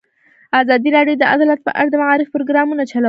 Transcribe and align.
ازادي 0.61 0.89
راډیو 0.97 1.19
د 1.19 1.23
عدالت 1.33 1.59
په 1.67 1.71
اړه 1.79 1.89
د 1.91 1.95
معارفې 2.01 2.33
پروګرامونه 2.35 2.83
چلولي. 2.91 2.99